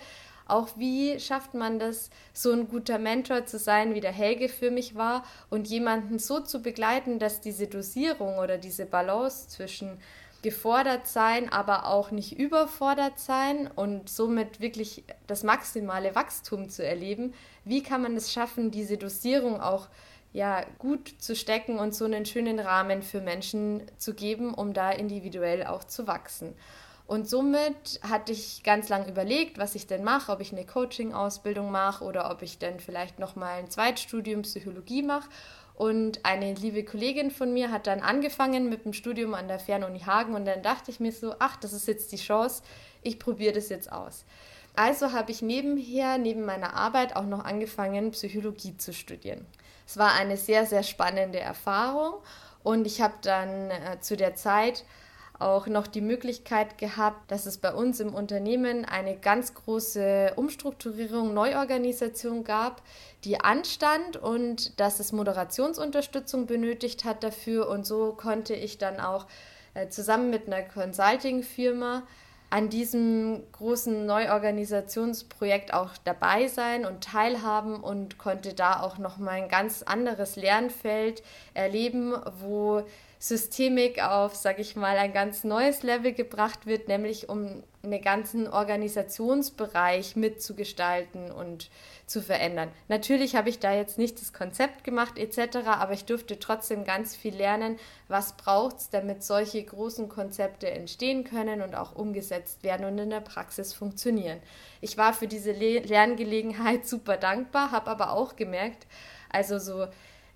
[0.49, 4.71] Auch wie schafft man das, so ein guter Mentor zu sein, wie der Helge für
[4.71, 9.99] mich war und jemanden so zu begleiten, dass diese Dosierung oder diese Balance zwischen
[10.43, 17.35] gefordert sein, aber auch nicht überfordert sein und somit wirklich das maximale Wachstum zu erleben.
[17.65, 19.89] Wie kann man es schaffen, diese Dosierung auch
[20.33, 24.91] ja, gut zu stecken und so einen schönen Rahmen für Menschen zu geben, um da
[24.91, 26.55] individuell auch zu wachsen.
[27.07, 31.71] Und somit hatte ich ganz lange überlegt, was ich denn mache, ob ich eine Coaching-Ausbildung
[31.71, 35.31] mache oder ob ich dann vielleicht nochmal ein Zweitstudium Psychologie mache.
[35.77, 40.01] Und eine liebe Kollegin von mir hat dann angefangen mit dem Studium an der Fernuni
[40.01, 42.63] Hagen und dann dachte ich mir so, ach, das ist jetzt die Chance,
[43.03, 44.25] ich probiere das jetzt aus.
[44.75, 49.47] Also habe ich nebenher, neben meiner Arbeit auch noch angefangen, Psychologie zu studieren.
[49.87, 52.15] Es war eine sehr, sehr spannende Erfahrung
[52.63, 54.85] und ich habe dann äh, zu der Zeit
[55.39, 61.35] auch noch die Möglichkeit gehabt, dass es bei uns im Unternehmen eine ganz große Umstrukturierung,
[61.35, 62.83] Neuorganisation gab,
[63.25, 67.69] die anstand und dass es Moderationsunterstützung benötigt hat dafür.
[67.69, 69.27] Und so konnte ich dann auch
[69.75, 72.03] äh, zusammen mit einer Consulting-Firma
[72.49, 79.33] an diesem großen Neuorganisationsprojekt auch dabei sein und teilhaben und konnte da auch noch mal
[79.33, 81.23] ein ganz anderes Lernfeld
[81.55, 82.85] erleben, wo
[83.19, 88.49] Systemik auf, sage ich mal, ein ganz neues Level gebracht wird, nämlich um einen ganzen
[88.49, 91.71] Organisationsbereich mitzugestalten und
[92.07, 92.71] zu verändern.
[92.89, 97.17] Natürlich habe ich da jetzt nicht das Konzept gemacht etc., aber ich durfte trotzdem ganz
[97.17, 102.87] viel lernen, was braucht es, damit solche großen Konzepte entstehen können und auch umgesetzt werden
[102.87, 104.39] und in der Praxis funktionieren.
[104.81, 108.87] Ich war für diese Le Lerngelegenheit super dankbar, habe aber auch gemerkt,
[109.31, 109.87] also so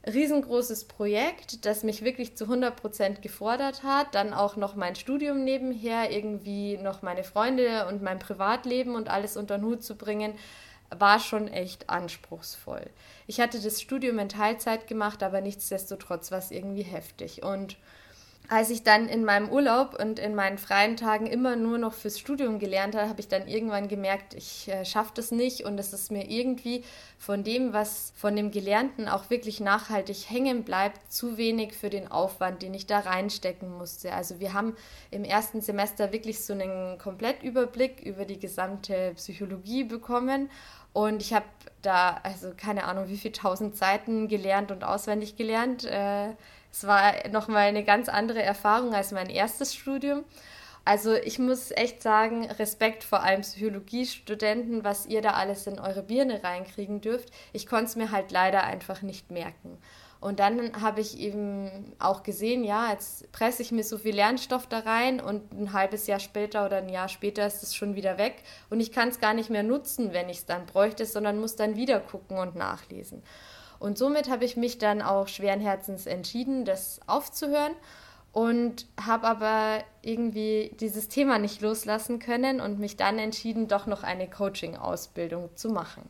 [0.07, 4.15] riesengroßes Projekt, das mich wirklich zu 100% gefordert hat.
[4.15, 9.37] Dann auch noch mein Studium nebenher, irgendwie noch meine Freunde und mein Privatleben und alles
[9.37, 10.35] unter den Hut zu bringen,
[10.91, 12.85] war schon echt anspruchsvoll.
[13.27, 17.43] Ich hatte das Studium in Teilzeit gemacht, aber nichtsdestotrotz war es irgendwie heftig.
[17.43, 17.77] Und
[18.49, 22.19] als ich dann in meinem Urlaub und in meinen freien Tagen immer nur noch fürs
[22.19, 25.93] Studium gelernt habe, habe ich dann irgendwann gemerkt, ich äh, schaffe das nicht und es
[25.93, 26.83] ist mir irgendwie
[27.17, 32.11] von dem, was von dem Gelernten auch wirklich nachhaltig hängen bleibt, zu wenig für den
[32.11, 34.13] Aufwand, den ich da reinstecken musste.
[34.13, 34.75] Also wir haben
[35.13, 40.51] im ersten Semester wirklich so einen Komplettüberblick über die gesamte Psychologie bekommen
[40.93, 41.47] und ich habe
[41.83, 45.85] da, also keine Ahnung, wie viele tausend Seiten gelernt und auswendig gelernt.
[45.85, 46.31] Äh,
[46.73, 50.25] es war nochmal eine ganz andere Erfahrung als mein erstes Studium.
[50.85, 56.03] Also ich muss echt sagen, Respekt vor allem Psychologiestudenten, was ihr da alles in eure
[56.03, 57.31] Birne reinkriegen dürft.
[57.53, 59.79] Ich konnte es mir halt leider einfach nicht merken.
[60.21, 64.67] Und dann habe ich eben auch gesehen, ja, jetzt presse ich mir so viel Lernstoff
[64.67, 68.19] da rein und ein halbes Jahr später oder ein Jahr später ist es schon wieder
[68.19, 71.41] weg und ich kann es gar nicht mehr nutzen, wenn ich es dann bräuchte, sondern
[71.41, 73.23] muss dann wieder gucken und nachlesen.
[73.81, 77.73] Und somit habe ich mich dann auch schweren Herzens entschieden, das aufzuhören
[78.33, 84.05] und habe aber irgendwie dieses Thema nicht loslassen können und mich dann entschieden, doch noch
[84.05, 86.03] eine Coaching-Ausbildung zu machen.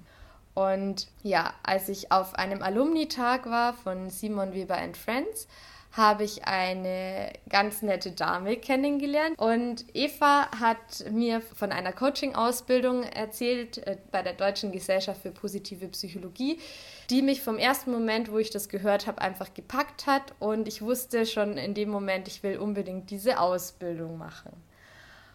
[0.53, 5.47] Und ja, als ich auf einem Alumni-Tag war von Simon Weber and Friends,
[5.93, 9.39] habe ich eine ganz nette Dame kennengelernt.
[9.39, 15.89] Und Eva hat mir von einer Coaching-Ausbildung erzählt äh, bei der Deutschen Gesellschaft für positive
[15.89, 16.61] Psychologie,
[17.11, 20.33] die mich vom ersten Moment, wo ich das gehört habe, einfach gepackt hat.
[20.39, 24.53] Und ich wusste schon in dem Moment, ich will unbedingt diese Ausbildung machen.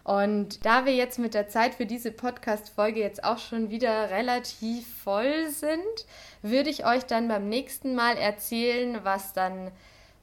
[0.04, 4.86] Und da wir jetzt mit der Zeit für diese Podcast-Folge jetzt auch schon wieder relativ
[5.02, 6.06] voll sind,
[6.42, 9.72] würde ich euch dann beim nächsten Mal erzählen, was dann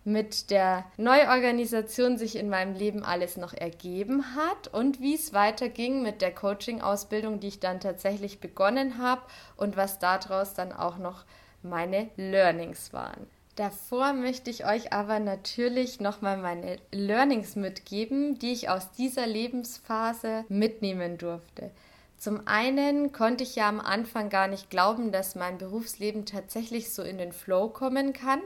[0.05, 6.01] mit der Neuorganisation sich in meinem Leben alles noch ergeben hat und wie es weiterging
[6.01, 9.21] mit der Coaching-Ausbildung, die ich dann tatsächlich begonnen habe
[9.55, 11.25] und was daraus dann auch noch
[11.63, 13.27] meine Learnings waren.
[13.55, 20.43] Davor möchte ich euch aber natürlich nochmal meine Learnings mitgeben, die ich aus dieser Lebensphase
[20.49, 21.69] mitnehmen durfte.
[22.17, 27.03] Zum einen konnte ich ja am Anfang gar nicht glauben, dass mein Berufsleben tatsächlich so
[27.03, 28.41] in den Flow kommen kann.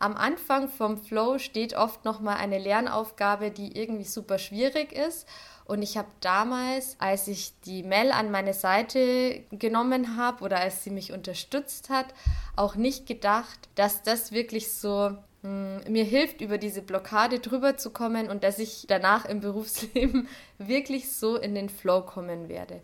[0.00, 5.28] Am Anfang vom Flow steht oft nochmal eine Lernaufgabe, die irgendwie super schwierig ist.
[5.68, 10.82] Und ich habe damals, als ich die Mel an meine Seite genommen habe oder als
[10.82, 12.06] sie mich unterstützt hat,
[12.56, 17.90] auch nicht gedacht, dass das wirklich so hm, mir hilft, über diese Blockade drüber zu
[17.90, 20.26] kommen und dass ich danach im Berufsleben
[20.56, 22.80] wirklich so in den Flow kommen werde.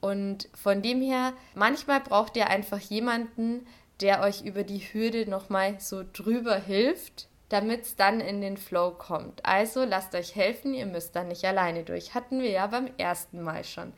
[0.00, 3.66] Und von dem her, manchmal braucht ihr einfach jemanden,
[4.00, 8.90] der euch über die Hürde nochmal so drüber hilft damit es dann in den Flow
[8.90, 9.44] kommt.
[9.44, 12.14] Also lasst euch helfen, ihr müsst dann nicht alleine durch.
[12.14, 13.92] Hatten wir ja beim ersten Mal schon.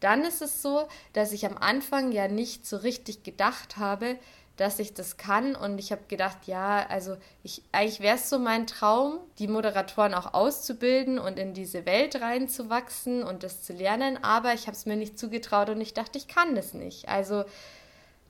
[0.00, 4.18] Dann ist es so, dass ich am Anfang ja nicht so richtig gedacht habe,
[4.56, 8.38] dass ich das kann und ich habe gedacht, ja, also ich eigentlich wäre es so
[8.38, 14.22] mein Traum, die Moderatoren auch auszubilden und in diese Welt reinzuwachsen und das zu lernen,
[14.22, 17.08] aber ich habe es mir nicht zugetraut und ich dachte, ich kann das nicht.
[17.08, 17.44] Also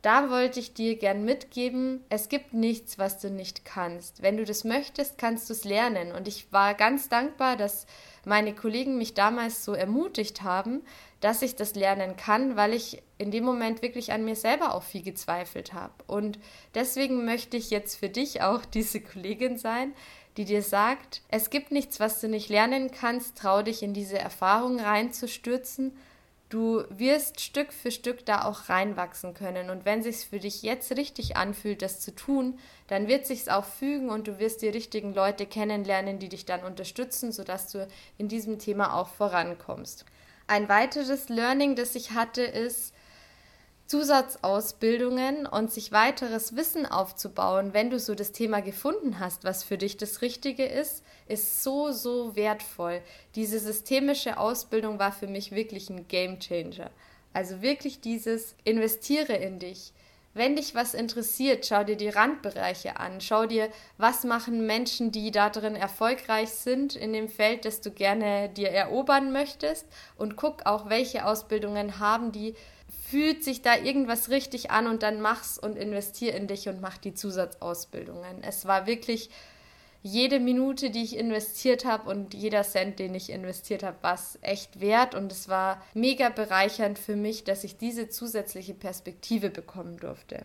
[0.04, 4.20] da wollte ich dir gern mitgeben, es gibt nichts, was du nicht kannst.
[4.20, 6.12] Wenn du das möchtest, kannst du es lernen.
[6.12, 7.86] Und ich war ganz dankbar, dass
[8.26, 10.82] meine Kollegen mich damals so ermutigt haben,
[11.20, 14.82] dass ich das lernen kann, weil ich in dem Moment wirklich an mir selber auch
[14.82, 15.94] viel gezweifelt habe.
[16.06, 16.38] Und
[16.74, 19.94] deswegen möchte ich jetzt für dich auch diese Kollegin sein,
[20.36, 24.18] die dir sagt, es gibt nichts, was du nicht lernen kannst, trau dich in diese
[24.18, 25.96] Erfahrung reinzustürzen
[26.54, 29.70] Du wirst Stück für Stück da auch reinwachsen können.
[29.70, 33.64] Und wenn sich's für dich jetzt richtig anfühlt, das zu tun, dann wird sich's auch
[33.64, 37.88] fügen und du wirst die richtigen Leute kennenlernen, die dich dann unterstützen, sodass du
[38.18, 40.04] in diesem Thema auch vorankommst.
[40.46, 42.93] Ein weiteres Learning, das ich hatte, ist,
[43.86, 49.76] Zusatzausbildungen und sich weiteres Wissen aufzubauen, wenn du so das Thema gefunden hast, was für
[49.76, 53.02] dich das Richtige ist, ist so, so wertvoll.
[53.34, 56.90] Diese systemische Ausbildung war für mich wirklich ein Game Changer.
[57.34, 59.92] Also wirklich dieses investiere in dich.
[60.36, 63.20] Wenn dich was interessiert, schau dir die Randbereiche an.
[63.20, 63.68] Schau dir,
[63.98, 68.70] was machen Menschen, die da drin erfolgreich sind in dem Feld, das du gerne dir
[68.70, 69.86] erobern möchtest.
[70.16, 72.56] Und guck auch, welche Ausbildungen haben die
[73.14, 76.98] fühlt sich da irgendwas richtig an und dann mach's und investier in dich und mach
[76.98, 78.42] die Zusatzausbildungen.
[78.42, 79.30] Es war wirklich
[80.02, 84.36] jede Minute, die ich investiert habe und jeder Cent, den ich investiert habe, war es
[84.42, 89.96] echt wert und es war mega bereichernd für mich, dass ich diese zusätzliche Perspektive bekommen
[89.96, 90.44] durfte.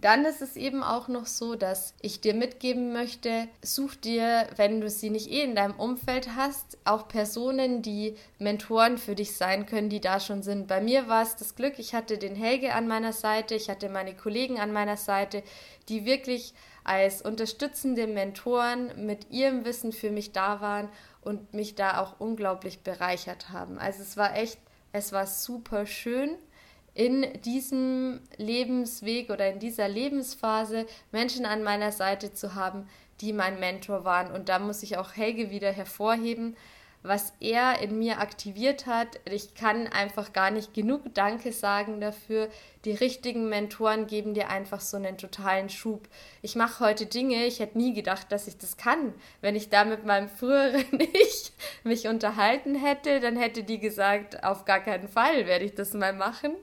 [0.00, 4.80] Dann ist es eben auch noch so, dass ich dir mitgeben möchte, such dir, wenn
[4.80, 9.66] du sie nicht eh in deinem Umfeld hast, auch Personen, die Mentoren für dich sein
[9.66, 10.68] können, die da schon sind.
[10.68, 13.88] Bei mir war es das Glück, ich hatte den Helge an meiner Seite, ich hatte
[13.88, 15.42] meine Kollegen an meiner Seite,
[15.88, 20.88] die wirklich als unterstützende Mentoren mit ihrem Wissen für mich da waren
[21.22, 23.78] und mich da auch unglaublich bereichert haben.
[23.80, 24.60] Also es war echt,
[24.92, 26.38] es war super schön
[26.98, 32.88] in diesem Lebensweg oder in dieser Lebensphase Menschen an meiner Seite zu haben,
[33.20, 34.32] die mein Mentor waren.
[34.32, 36.56] Und da muss ich auch Helge wieder hervorheben,
[37.04, 39.20] was er in mir aktiviert hat.
[39.26, 42.48] Ich kann einfach gar nicht genug Danke sagen dafür.
[42.84, 46.08] Die richtigen Mentoren geben dir einfach so einen totalen Schub.
[46.42, 49.14] Ich mache heute Dinge, ich hätte nie gedacht, dass ich das kann.
[49.40, 51.52] Wenn ich da mit meinem früheren Ich
[51.84, 56.12] mich unterhalten hätte, dann hätte die gesagt, auf gar keinen Fall werde ich das mal
[56.12, 56.56] machen.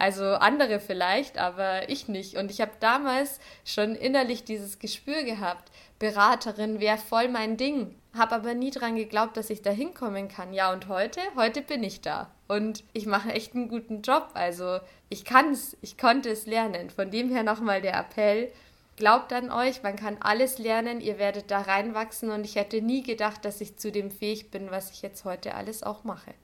[0.00, 2.38] Also andere vielleicht, aber ich nicht.
[2.38, 7.94] Und ich habe damals schon innerlich dieses Gespür gehabt, Beraterin wäre voll mein Ding.
[8.16, 10.54] Habe aber nie dran geglaubt, dass ich da hinkommen kann.
[10.54, 12.30] Ja, und heute, heute bin ich da.
[12.48, 14.30] Und ich mache echt einen guten Job.
[14.32, 14.78] Also
[15.10, 16.88] ich kann es, ich konnte es lernen.
[16.88, 18.50] Von dem her nochmal der Appell.
[18.96, 23.02] Glaubt an euch, man kann alles lernen, ihr werdet da reinwachsen und ich hätte nie
[23.02, 26.34] gedacht, dass ich zu dem fähig bin, was ich jetzt heute alles auch mache.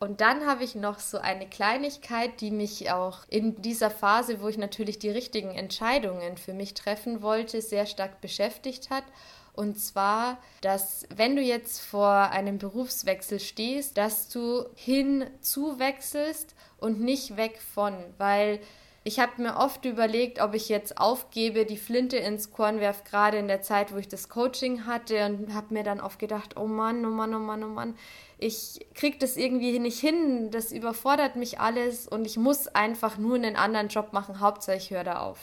[0.00, 4.48] Und dann habe ich noch so eine Kleinigkeit, die mich auch in dieser Phase, wo
[4.48, 9.04] ich natürlich die richtigen Entscheidungen für mich treffen wollte, sehr stark beschäftigt hat.
[9.52, 17.36] Und zwar, dass wenn du jetzt vor einem Berufswechsel stehst, dass du hinzuwechselst und nicht
[17.36, 18.60] weg von, weil
[19.02, 23.38] ich habe mir oft überlegt, ob ich jetzt aufgebe, die Flinte ins Korn werfe, gerade
[23.38, 26.66] in der Zeit, wo ich das Coaching hatte und habe mir dann oft gedacht, oh
[26.66, 27.96] Mann, oh Mann, oh Mann, oh Mann,
[28.36, 33.36] ich kriege das irgendwie nicht hin, das überfordert mich alles und ich muss einfach nur
[33.36, 35.38] einen anderen Job machen, Hauptsache ich höre da auf.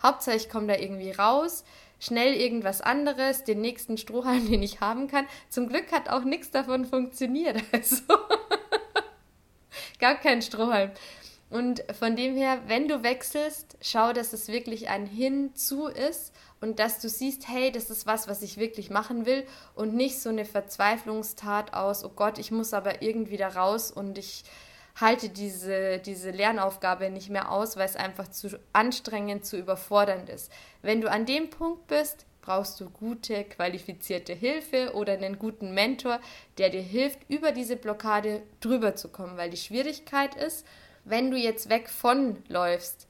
[0.00, 1.64] Hauptsache ich komme da irgendwie raus,
[1.98, 5.26] schnell irgendwas anderes, den nächsten Strohhalm, den ich haben kann.
[5.48, 7.62] Zum Glück hat auch nichts davon funktioniert.
[7.72, 8.02] Also
[9.98, 10.90] gab keinen Strohhalm.
[11.52, 16.32] Und von dem her, wenn du wechselst, schau, dass es wirklich ein Hinzu ist
[16.62, 19.44] und dass du siehst, hey, das ist was, was ich wirklich machen will
[19.74, 24.16] und nicht so eine Verzweiflungstat aus, oh Gott, ich muss aber irgendwie da raus und
[24.16, 24.44] ich
[24.98, 30.50] halte diese, diese Lernaufgabe nicht mehr aus, weil es einfach zu anstrengend, zu überfordernd ist.
[30.80, 36.18] Wenn du an dem Punkt bist, brauchst du gute, qualifizierte Hilfe oder einen guten Mentor,
[36.56, 40.66] der dir hilft, über diese Blockade drüber zu kommen, weil die Schwierigkeit ist,
[41.04, 43.06] wenn du jetzt weg von läufst,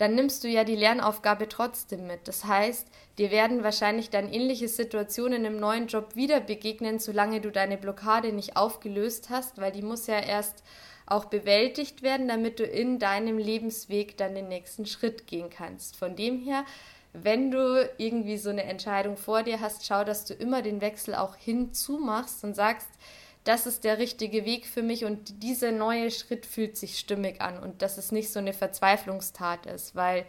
[0.00, 2.26] dann nimmst du ja die Lernaufgabe trotzdem mit.
[2.26, 2.88] Das heißt,
[3.18, 8.32] dir werden wahrscheinlich dann ähnliche Situationen im neuen Job wieder begegnen, solange du deine Blockade
[8.32, 10.62] nicht aufgelöst hast, weil die muss ja erst
[11.04, 15.96] auch bewältigt werden, damit du in deinem Lebensweg dann den nächsten Schritt gehen kannst.
[15.96, 16.64] Von dem her,
[17.12, 21.14] wenn du irgendwie so eine Entscheidung vor dir hast, schau, dass du immer den Wechsel
[21.14, 22.88] auch hinzumachst und sagst,
[23.44, 27.58] das ist der richtige Weg für mich und dieser neue Schritt fühlt sich stimmig an
[27.58, 30.26] und dass es nicht so eine Verzweiflungstat ist, weil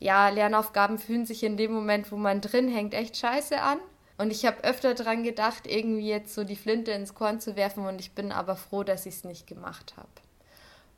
[0.00, 3.78] ja, Lernaufgaben fühlen sich in dem Moment, wo man drin hängt, echt scheiße an.
[4.16, 7.86] Und ich habe öfter daran gedacht, irgendwie jetzt so die Flinte ins Korn zu werfen
[7.86, 10.08] und ich bin aber froh, dass ich es nicht gemacht habe.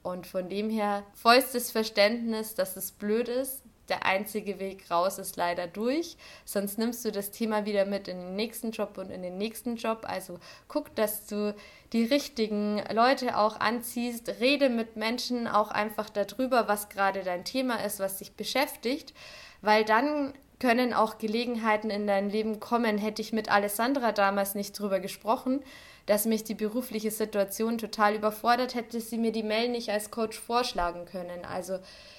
[0.02, 5.36] Und von dem her vollstes Verständnis, dass es blöd ist, der einzige Weg raus ist
[5.36, 6.16] leider durch.
[6.44, 9.76] Sonst nimmst du das Thema wieder mit in den nächsten Job und in den nächsten
[9.76, 10.00] Job.
[10.02, 11.54] Also guck, dass du
[11.92, 14.40] die richtigen Leute auch anziehst.
[14.40, 19.14] Rede mit Menschen auch einfach darüber, was gerade dein Thema ist, was dich beschäftigt.
[19.62, 22.98] Weil dann können auch Gelegenheiten in dein Leben kommen.
[22.98, 25.62] Hätte ich mit Alessandra damals nicht drüber gesprochen,
[26.06, 30.38] dass mich die berufliche Situation total überfordert, hätte sie mir die Mail nicht als Coach
[30.38, 31.44] vorschlagen können.
[31.44, 31.78] Also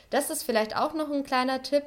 [0.09, 1.83] das ist vielleicht auch noch ein kleiner Tipp.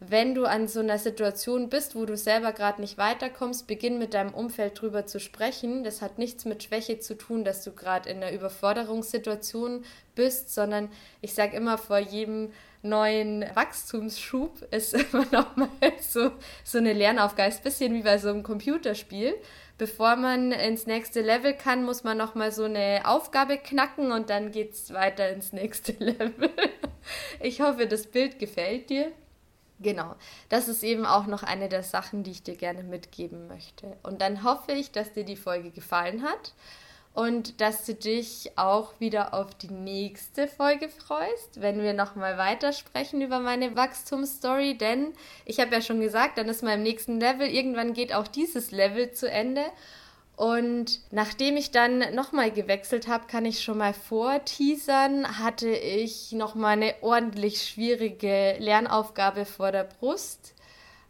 [0.00, 4.14] Wenn du an so einer Situation bist, wo du selber gerade nicht weiterkommst, beginn mit
[4.14, 5.82] deinem Umfeld drüber zu sprechen.
[5.82, 9.84] Das hat nichts mit Schwäche zu tun, dass du gerade in einer Überforderungssituation
[10.14, 10.88] bist, sondern
[11.20, 12.52] ich sage immer, vor jedem
[12.82, 15.68] neuen Wachstumsschub ist immer noch mal
[16.00, 16.30] so,
[16.62, 17.48] so eine Lernaufgabe.
[17.48, 19.34] Ist ein bisschen wie bei so einem Computerspiel
[19.78, 24.50] bevor man ins nächste Level kann, muss man nochmal so eine Aufgabe knacken und dann
[24.50, 26.50] geht es weiter ins nächste Level.
[27.40, 29.12] Ich hoffe, das Bild gefällt dir.
[29.80, 30.16] Genau,
[30.48, 33.96] das ist eben auch noch eine der Sachen, die ich dir gerne mitgeben möchte.
[34.02, 36.52] Und dann hoffe ich, dass dir die Folge gefallen hat
[37.14, 43.20] und dass du dich auch wieder auf die nächste Folge freust, wenn wir nochmal weitersprechen
[43.20, 45.12] über meine Wachstumsstory, denn
[45.44, 48.70] ich habe ja schon gesagt, dann ist man im nächsten Level, irgendwann geht auch dieses
[48.70, 49.64] Level zu Ende.
[50.38, 56.74] Und nachdem ich dann nochmal gewechselt habe, kann ich schon mal vorteasern, hatte ich nochmal
[56.74, 60.54] eine ordentlich schwierige Lernaufgabe vor der Brust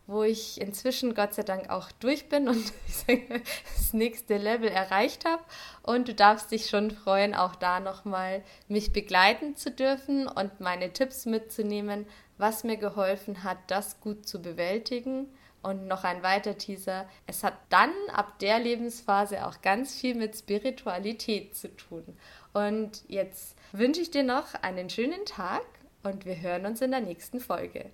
[0.08, 2.72] wo ich inzwischen Gott sei Dank auch durch bin und
[3.76, 5.42] das nächste Level erreicht habe.
[5.82, 10.94] Und du darfst dich schon freuen, auch da nochmal mich begleiten zu dürfen und meine
[10.94, 12.06] Tipps mitzunehmen,
[12.38, 15.28] was mir geholfen hat, das gut zu bewältigen.
[15.62, 17.06] Und noch ein weiter Teaser.
[17.26, 22.04] Es hat dann ab der Lebensphase auch ganz viel mit Spiritualität zu tun.
[22.52, 25.64] Und jetzt wünsche ich dir noch einen schönen Tag
[26.02, 27.90] und wir hören uns in der nächsten Folge.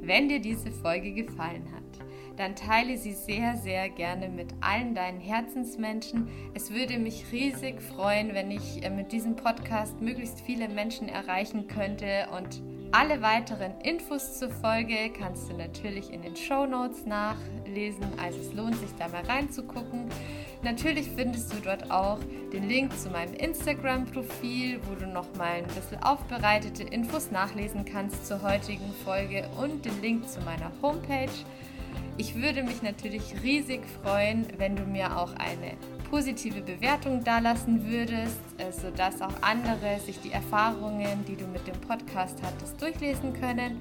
[0.00, 2.06] Wenn dir diese Folge gefallen hat,
[2.36, 6.28] dann teile sie sehr, sehr gerne mit allen deinen Herzensmenschen.
[6.54, 11.66] Es würde mich riesig freuen, wenn ich äh, mit diesem Podcast möglichst viele Menschen erreichen
[11.66, 12.62] könnte und
[12.96, 18.06] alle weiteren Infos zur Folge kannst du natürlich in den Show Notes nachlesen.
[18.16, 20.06] Also es lohnt sich da mal reinzugucken.
[20.62, 22.18] Natürlich findest du dort auch
[22.54, 28.40] den Link zu meinem Instagram-Profil, wo du nochmal ein bisschen aufbereitete Infos nachlesen kannst zur
[28.40, 31.28] heutigen Folge und den Link zu meiner Homepage.
[32.16, 35.76] Ich würde mich natürlich riesig freuen, wenn du mir auch eine
[36.10, 41.80] positive Bewertung dalassen würdest, äh, sodass auch andere sich die Erfahrungen, die du mit dem
[41.80, 43.80] Podcast hattest, durchlesen können.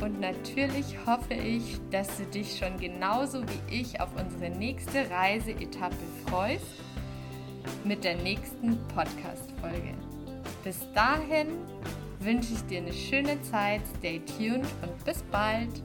[0.00, 5.94] Und natürlich hoffe ich, dass du dich schon genauso wie ich auf unsere nächste Reiseetappe
[6.26, 6.66] freust
[7.84, 9.94] mit der nächsten Podcast-Folge.
[10.64, 11.48] Bis dahin
[12.18, 15.82] wünsche ich dir eine schöne Zeit, stay tuned und bis bald.